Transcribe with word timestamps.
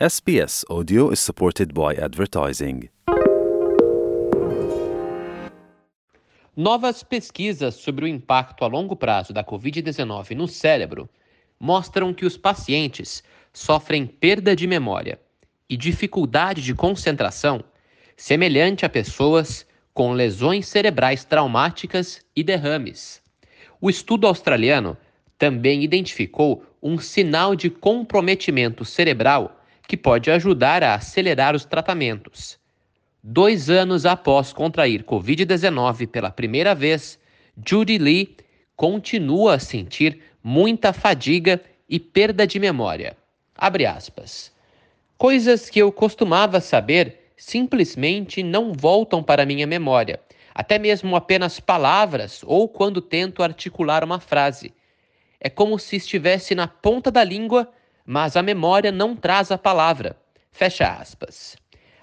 SBS 0.00 0.64
Audio 0.68 1.12
is 1.12 1.20
supported 1.20 1.72
by 1.72 1.96
advertising. 1.96 2.88
Novas 6.56 7.04
pesquisas 7.04 7.76
sobre 7.76 8.04
o 8.04 8.08
impacto 8.08 8.64
a 8.64 8.66
longo 8.66 8.96
prazo 8.96 9.32
da 9.32 9.44
Covid-19 9.44 10.34
no 10.34 10.48
cérebro 10.48 11.08
mostram 11.60 12.12
que 12.12 12.26
os 12.26 12.36
pacientes 12.36 13.22
sofrem 13.52 14.04
perda 14.04 14.56
de 14.56 14.66
memória 14.66 15.16
e 15.70 15.76
dificuldade 15.76 16.60
de 16.60 16.74
concentração 16.74 17.62
semelhante 18.16 18.84
a 18.84 18.88
pessoas 18.88 19.64
com 19.92 20.10
lesões 20.12 20.66
cerebrais 20.66 21.24
traumáticas 21.24 22.20
e 22.34 22.42
derrames. 22.42 23.22
O 23.80 23.88
estudo 23.88 24.26
australiano 24.26 24.96
também 25.38 25.84
identificou 25.84 26.64
um 26.82 26.98
sinal 26.98 27.54
de 27.54 27.70
comprometimento 27.70 28.84
cerebral 28.84 29.60
que 29.86 29.96
pode 29.96 30.30
ajudar 30.30 30.82
a 30.82 30.94
acelerar 30.94 31.54
os 31.54 31.64
tratamentos. 31.64 32.58
Dois 33.22 33.70
anos 33.70 34.04
após 34.04 34.52
contrair 34.52 35.02
Covid-19 35.04 36.06
pela 36.08 36.30
primeira 36.30 36.74
vez, 36.74 37.18
Judy 37.66 37.98
Lee 37.98 38.36
continua 38.76 39.54
a 39.54 39.58
sentir 39.58 40.20
muita 40.42 40.92
fadiga 40.92 41.60
e 41.88 41.98
perda 41.98 42.46
de 42.46 42.58
memória. 42.58 43.16
Abre 43.56 43.86
aspas. 43.86 44.52
Coisas 45.16 45.70
que 45.70 45.78
eu 45.78 45.92
costumava 45.92 46.60
saber 46.60 47.30
simplesmente 47.36 48.42
não 48.42 48.72
voltam 48.72 49.22
para 49.22 49.46
minha 49.46 49.66
memória, 49.66 50.20
até 50.54 50.78
mesmo 50.78 51.16
apenas 51.16 51.60
palavras 51.60 52.42
ou 52.44 52.68
quando 52.68 53.00
tento 53.00 53.42
articular 53.42 54.04
uma 54.04 54.20
frase. 54.20 54.74
É 55.40 55.48
como 55.48 55.78
se 55.78 55.96
estivesse 55.96 56.54
na 56.54 56.66
ponta 56.66 57.10
da 57.10 57.22
língua 57.22 57.70
mas 58.06 58.36
a 58.36 58.42
memória 58.42 58.92
não 58.92 59.16
traz 59.16 59.50
a 59.50 59.58
palavra. 59.58 60.16
Fecha 60.52 60.86
aspas. 60.86 61.56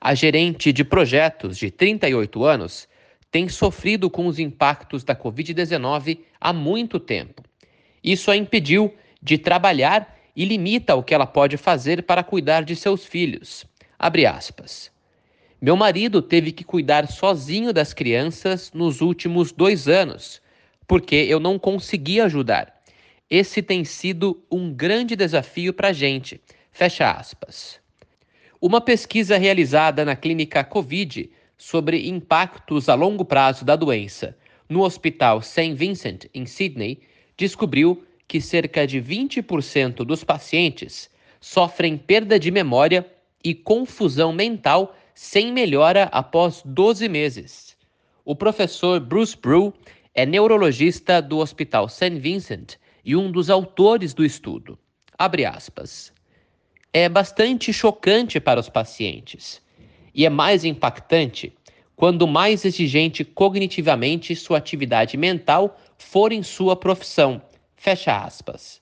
A 0.00 0.14
gerente 0.14 0.72
de 0.72 0.84
projetos 0.84 1.56
de 1.56 1.70
38 1.70 2.44
anos 2.44 2.88
tem 3.30 3.48
sofrido 3.48 4.10
com 4.10 4.26
os 4.26 4.38
impactos 4.38 5.02
da 5.02 5.14
Covid-19 5.14 6.18
há 6.40 6.52
muito 6.52 7.00
tempo. 7.00 7.42
Isso 8.02 8.30
a 8.30 8.36
impediu 8.36 8.94
de 9.22 9.38
trabalhar 9.38 10.18
e 10.36 10.44
limita 10.44 10.94
o 10.94 11.02
que 11.02 11.14
ela 11.14 11.26
pode 11.26 11.56
fazer 11.56 12.02
para 12.02 12.22
cuidar 12.22 12.64
de 12.64 12.76
seus 12.76 13.06
filhos. 13.06 13.64
Abre 13.98 14.26
aspas. 14.26 14.92
Meu 15.60 15.76
marido 15.76 16.20
teve 16.20 16.52
que 16.52 16.64
cuidar 16.64 17.06
sozinho 17.08 17.72
das 17.72 17.94
crianças 17.94 18.70
nos 18.74 19.00
últimos 19.00 19.50
dois 19.50 19.88
anos, 19.88 20.42
porque 20.86 21.14
eu 21.16 21.40
não 21.40 21.58
conseguia 21.58 22.24
ajudar. 22.24 22.73
Esse 23.30 23.62
tem 23.62 23.84
sido 23.84 24.42
um 24.50 24.72
grande 24.72 25.16
desafio 25.16 25.72
para 25.72 25.88
a 25.88 25.92
gente. 25.92 26.40
Fecha 26.70 27.10
aspas. 27.10 27.80
Uma 28.60 28.80
pesquisa 28.80 29.38
realizada 29.38 30.04
na 30.04 30.14
clínica 30.14 30.62
Covid 30.62 31.30
sobre 31.56 32.08
impactos 32.08 32.88
a 32.88 32.94
longo 32.94 33.24
prazo 33.24 33.64
da 33.64 33.76
doença 33.76 34.36
no 34.68 34.82
Hospital 34.82 35.40
St. 35.40 35.74
Vincent, 35.74 36.26
em 36.34 36.46
Sydney, 36.46 37.00
descobriu 37.36 38.04
que 38.26 38.40
cerca 38.40 38.86
de 38.86 39.00
20% 39.00 40.04
dos 40.04 40.24
pacientes 40.24 41.10
sofrem 41.40 41.96
perda 41.96 42.38
de 42.38 42.50
memória 42.50 43.06
e 43.42 43.54
confusão 43.54 44.32
mental 44.32 44.96
sem 45.14 45.52
melhora 45.52 46.04
após 46.04 46.62
12 46.64 47.08
meses. 47.08 47.76
O 48.24 48.34
professor 48.34 49.00
Bruce 49.00 49.36
Brew 49.36 49.72
é 50.14 50.24
neurologista 50.24 51.20
do 51.20 51.38
Hospital 51.38 51.88
St. 51.88 52.18
Vincent 52.18 52.76
e 53.04 53.14
um 53.14 53.30
dos 53.30 53.50
autores 53.50 54.14
do 54.14 54.24
estudo. 54.24 54.78
Abre 55.18 55.44
aspas. 55.44 56.12
É 56.92 57.08
bastante 57.08 57.72
chocante 57.72 58.40
para 58.40 58.60
os 58.60 58.68
pacientes 58.68 59.60
e 60.14 60.24
é 60.24 60.30
mais 60.30 60.64
impactante 60.64 61.52
quando 61.96 62.26
mais 62.26 62.64
exigente 62.64 63.24
cognitivamente 63.24 64.34
sua 64.34 64.58
atividade 64.58 65.16
mental 65.16 65.78
for 65.96 66.32
em 66.32 66.42
sua 66.42 66.76
profissão. 66.76 67.40
Fecha 67.76 68.16
aspas. 68.16 68.80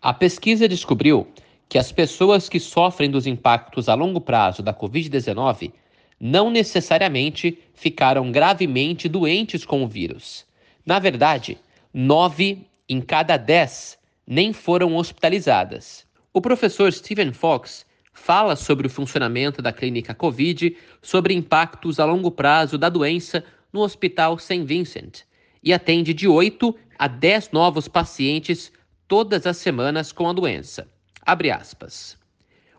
A 0.00 0.12
pesquisa 0.12 0.68
descobriu 0.68 1.26
que 1.68 1.78
as 1.78 1.90
pessoas 1.90 2.48
que 2.48 2.60
sofrem 2.60 3.10
dos 3.10 3.26
impactos 3.26 3.88
a 3.88 3.94
longo 3.94 4.20
prazo 4.20 4.62
da 4.62 4.74
Covid-19 4.74 5.72
não 6.20 6.50
necessariamente 6.50 7.58
ficaram 7.74 8.30
gravemente 8.30 9.08
doentes 9.08 9.64
com 9.64 9.82
o 9.82 9.88
vírus. 9.88 10.44
Na 10.84 10.98
verdade, 10.98 11.58
nove 11.92 12.66
em 12.88 13.00
cada 13.00 13.36
10 13.36 13.98
nem 14.26 14.52
foram 14.52 14.96
hospitalizadas. 14.96 16.06
O 16.32 16.40
professor 16.40 16.92
Stephen 16.92 17.32
Fox 17.32 17.86
fala 18.12 18.56
sobre 18.56 18.86
o 18.86 18.90
funcionamento 18.90 19.60
da 19.60 19.72
clínica 19.72 20.14
Covid, 20.14 20.76
sobre 21.02 21.34
impactos 21.34 21.98
a 22.00 22.04
longo 22.04 22.30
prazo 22.30 22.78
da 22.78 22.88
doença 22.88 23.44
no 23.72 23.80
Hospital 23.80 24.38
St. 24.38 24.64
Vincent 24.64 25.22
e 25.62 25.72
atende 25.72 26.14
de 26.14 26.28
8 26.28 26.74
a 26.98 27.08
10 27.08 27.50
novos 27.50 27.88
pacientes 27.88 28.72
todas 29.08 29.46
as 29.46 29.56
semanas 29.56 30.12
com 30.12 30.28
a 30.28 30.32
doença. 30.32 30.88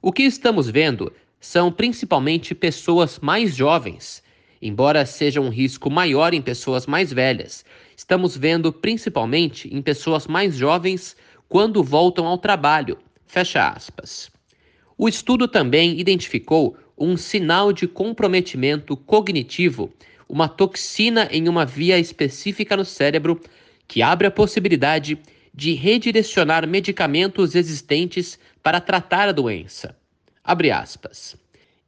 O 0.00 0.12
que 0.12 0.22
estamos 0.22 0.68
vendo 0.68 1.12
são 1.40 1.70
principalmente 1.70 2.54
pessoas 2.54 3.18
mais 3.18 3.54
jovens 3.54 4.22
Embora 4.66 5.04
seja 5.04 5.42
um 5.42 5.50
risco 5.50 5.90
maior 5.90 6.32
em 6.32 6.40
pessoas 6.40 6.86
mais 6.86 7.12
velhas, 7.12 7.66
estamos 7.94 8.34
vendo 8.34 8.72
principalmente 8.72 9.68
em 9.70 9.82
pessoas 9.82 10.26
mais 10.26 10.56
jovens 10.56 11.14
quando 11.50 11.84
voltam 11.84 12.26
ao 12.26 12.38
trabalho. 12.38 12.96
Fecha 13.26 13.68
aspas. 13.68 14.30
O 14.96 15.06
estudo 15.06 15.46
também 15.46 16.00
identificou 16.00 16.78
um 16.96 17.14
sinal 17.14 17.74
de 17.74 17.86
comprometimento 17.86 18.96
cognitivo, 18.96 19.92
uma 20.26 20.48
toxina 20.48 21.28
em 21.30 21.46
uma 21.46 21.66
via 21.66 21.98
específica 21.98 22.74
no 22.74 22.86
cérebro 22.86 23.38
que 23.86 24.00
abre 24.00 24.28
a 24.28 24.30
possibilidade 24.30 25.18
de 25.52 25.74
redirecionar 25.74 26.66
medicamentos 26.66 27.54
existentes 27.54 28.38
para 28.62 28.80
tratar 28.80 29.28
a 29.28 29.32
doença. 29.32 29.94
Abre 30.42 30.70
aspas. 30.70 31.36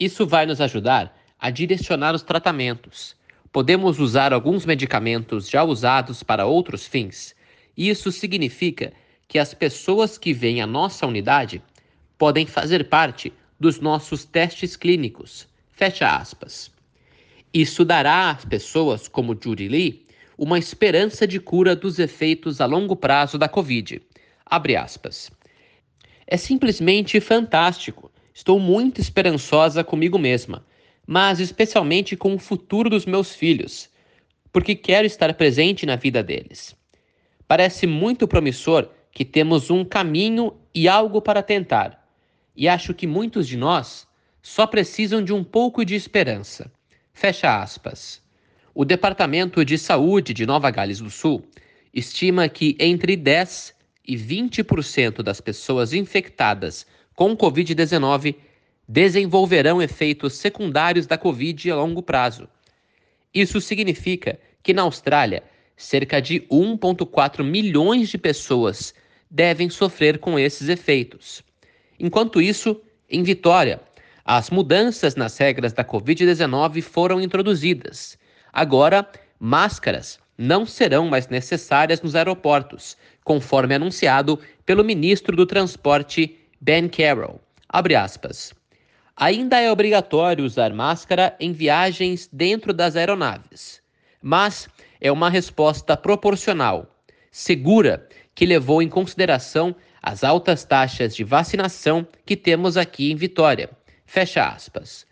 Isso 0.00 0.26
vai 0.26 0.46
nos 0.46 0.58
ajudar 0.58 1.21
a 1.42 1.50
direcionar 1.50 2.14
os 2.14 2.22
tratamentos. 2.22 3.16
Podemos 3.52 3.98
usar 3.98 4.32
alguns 4.32 4.64
medicamentos 4.64 5.50
já 5.50 5.64
usados 5.64 6.22
para 6.22 6.46
outros 6.46 6.86
fins. 6.86 7.34
Isso 7.76 8.12
significa 8.12 8.92
que 9.26 9.40
as 9.40 9.52
pessoas 9.52 10.16
que 10.16 10.32
vêm 10.32 10.62
à 10.62 10.68
nossa 10.68 11.04
unidade 11.04 11.60
podem 12.16 12.46
fazer 12.46 12.88
parte 12.88 13.32
dos 13.58 13.80
nossos 13.80 14.24
testes 14.24 14.76
clínicos. 14.76 15.48
Fecha 15.72 16.14
aspas. 16.14 16.70
Isso 17.52 17.84
dará 17.84 18.30
às 18.30 18.44
pessoas 18.44 19.08
como 19.08 19.36
Judy 19.36 19.66
Lee 19.66 20.06
uma 20.38 20.60
esperança 20.60 21.26
de 21.26 21.40
cura 21.40 21.74
dos 21.74 21.98
efeitos 21.98 22.60
a 22.60 22.66
longo 22.66 22.94
prazo 22.94 23.36
da 23.36 23.48
Covid. 23.48 24.00
Abre 24.46 24.76
aspas. 24.76 25.28
É 26.24 26.36
simplesmente 26.36 27.20
fantástico. 27.20 28.12
Estou 28.32 28.60
muito 28.60 29.00
esperançosa 29.00 29.82
comigo 29.82 30.20
mesma 30.20 30.64
mas 31.12 31.40
especialmente 31.40 32.16
com 32.16 32.34
o 32.34 32.38
futuro 32.38 32.88
dos 32.88 33.04
meus 33.04 33.34
filhos, 33.34 33.90
porque 34.50 34.74
quero 34.74 35.06
estar 35.06 35.34
presente 35.34 35.84
na 35.84 35.94
vida 35.94 36.22
deles. 36.22 36.74
Parece 37.46 37.86
muito 37.86 38.26
promissor 38.26 38.88
que 39.10 39.22
temos 39.22 39.68
um 39.68 39.84
caminho 39.84 40.54
e 40.74 40.88
algo 40.88 41.20
para 41.20 41.42
tentar, 41.42 42.02
e 42.56 42.66
acho 42.66 42.94
que 42.94 43.06
muitos 43.06 43.46
de 43.46 43.58
nós 43.58 44.08
só 44.40 44.66
precisam 44.66 45.22
de 45.22 45.34
um 45.34 45.44
pouco 45.44 45.84
de 45.84 45.94
esperança. 45.94 46.72
Fecha 47.12 47.60
aspas. 47.60 48.22
O 48.74 48.82
Departamento 48.82 49.66
de 49.66 49.76
Saúde 49.76 50.32
de 50.32 50.46
Nova 50.46 50.70
Gales 50.70 51.00
do 51.00 51.10
Sul 51.10 51.44
estima 51.92 52.48
que 52.48 52.74
entre 52.80 53.16
10 53.16 53.74
e 54.08 54.16
20% 54.16 55.22
das 55.22 55.42
pessoas 55.42 55.92
infectadas 55.92 56.86
com 57.14 57.36
Covid-19 57.36 58.34
desenvolverão 58.88 59.80
efeitos 59.80 60.34
secundários 60.34 61.06
da 61.06 61.16
Covid 61.16 61.70
a 61.70 61.76
longo 61.76 62.02
prazo. 62.02 62.48
Isso 63.32 63.60
significa 63.60 64.38
que 64.62 64.74
na 64.74 64.82
Austrália, 64.82 65.42
cerca 65.76 66.20
de 66.20 66.40
1,4 66.50 67.42
milhões 67.42 68.08
de 68.08 68.18
pessoas 68.18 68.94
devem 69.30 69.70
sofrer 69.70 70.18
com 70.18 70.38
esses 70.38 70.68
efeitos. 70.68 71.42
Enquanto 71.98 72.40
isso, 72.40 72.80
em 73.08 73.22
Vitória, 73.22 73.80
as 74.24 74.50
mudanças 74.50 75.16
nas 75.16 75.36
regras 75.38 75.72
da 75.72 75.84
Covid-19 75.84 76.82
foram 76.82 77.20
introduzidas. 77.20 78.18
Agora, 78.52 79.08
máscaras 79.40 80.18
não 80.36 80.66
serão 80.66 81.08
mais 81.08 81.28
necessárias 81.28 82.02
nos 82.02 82.14
aeroportos, 82.14 82.96
conforme 83.24 83.74
anunciado 83.74 84.38
pelo 84.66 84.84
ministro 84.84 85.36
do 85.36 85.46
Transporte 85.46 86.36
Ben 86.60 86.88
Carroll. 86.88 87.40
Abre 87.68 87.94
aspas. 87.94 88.52
Ainda 89.16 89.60
é 89.60 89.70
obrigatório 89.70 90.44
usar 90.44 90.72
máscara 90.72 91.36
em 91.38 91.52
viagens 91.52 92.28
dentro 92.32 92.72
das 92.72 92.96
aeronaves, 92.96 93.82
mas 94.22 94.68
é 95.00 95.12
uma 95.12 95.28
resposta 95.28 95.96
proporcional, 95.96 96.96
segura, 97.30 98.08
que 98.34 98.46
levou 98.46 98.80
em 98.80 98.88
consideração 98.88 99.76
as 100.02 100.24
altas 100.24 100.64
taxas 100.64 101.14
de 101.14 101.24
vacinação 101.24 102.06
que 102.24 102.36
temos 102.36 102.76
aqui 102.76 103.12
em 103.12 103.16
Vitória. 103.16 103.70
Fecha 104.06 104.46
aspas. 104.46 105.06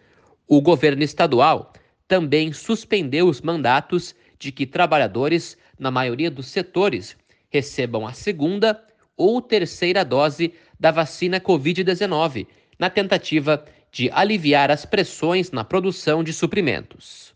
O 0.48 0.60
governo 0.62 1.02
estadual 1.02 1.72
também 2.08 2.52
suspendeu 2.52 3.28
os 3.28 3.40
mandatos 3.40 4.14
de 4.38 4.50
que 4.50 4.66
trabalhadores, 4.66 5.56
na 5.78 5.90
maioria 5.90 6.30
dos 6.30 6.46
setores, 6.46 7.16
recebam 7.50 8.06
a 8.06 8.14
segunda 8.14 8.82
ou 9.16 9.42
terceira 9.42 10.04
dose 10.04 10.54
da 10.78 10.90
vacina 10.90 11.38
Covid-19, 11.38 12.46
na 12.78 12.88
tentativa 12.88 13.64
de 13.92 14.10
aliviar 14.10 14.70
as 14.70 14.84
pressões 14.84 15.50
na 15.50 15.64
produção 15.64 16.22
de 16.22 16.32
suprimentos. 16.32 17.29